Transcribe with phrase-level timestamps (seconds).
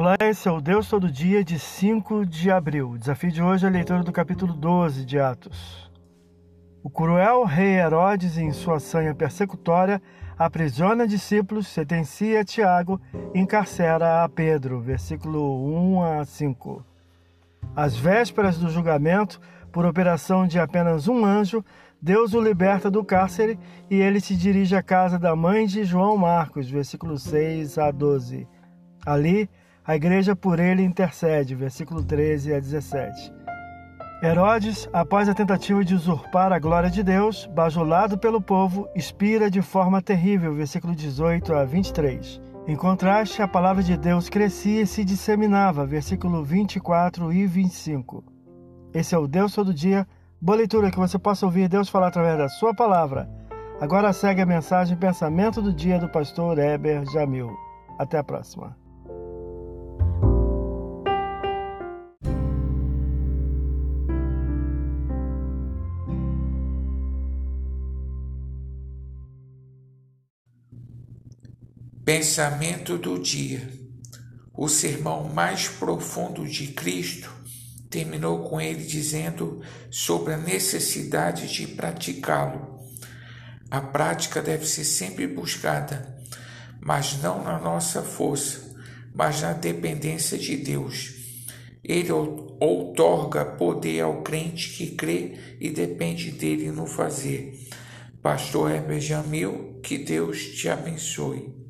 [0.00, 2.90] Olá, esse é o Deus Todo Dia de 5 de abril.
[2.90, 5.90] O desafio de hoje é a leitura do capítulo 12 de Atos.
[6.84, 10.00] O cruel rei Herodes, em sua sanha persecutória,
[10.38, 13.00] aprisiona discípulos, sentencia Tiago
[13.34, 14.80] e encarcera a Pedro.
[14.80, 15.66] Versículo
[15.96, 16.86] 1 a 5.
[17.74, 19.40] Às vésperas do julgamento,
[19.72, 21.64] por operação de apenas um anjo,
[22.00, 23.58] Deus o liberta do cárcere
[23.90, 28.46] e ele se dirige à casa da mãe de João Marcos, versículo 6 a 12.
[29.04, 29.50] Ali,
[29.88, 33.32] a igreja por ele intercede, versículo 13 a 17.
[34.22, 39.62] Herodes, após a tentativa de usurpar a glória de Deus, bajulado pelo povo, expira de
[39.62, 42.38] forma terrível, versículo 18 a 23.
[42.66, 48.22] Em contraste, a palavra de Deus crescia e se disseminava, versículo 24 e 25.
[48.92, 50.06] Esse é o Deus todo dia,
[50.38, 53.26] boa leitura que você possa ouvir Deus falar através da sua palavra.
[53.80, 57.56] Agora segue a mensagem Pensamento do Dia do pastor Heber Jamil.
[57.98, 58.76] Até a próxima.
[72.08, 73.68] Pensamento do dia.
[74.56, 77.30] O sermão mais profundo de Cristo
[77.90, 82.80] terminou com ele dizendo sobre a necessidade de praticá-lo.
[83.70, 86.18] A prática deve ser sempre buscada,
[86.80, 88.74] mas não na nossa força,
[89.14, 91.12] mas na dependência de Deus.
[91.84, 97.68] Ele outorga poder ao crente que crê e depende dele no fazer.
[98.22, 101.67] Pastor Heber Jamil, que Deus te abençoe.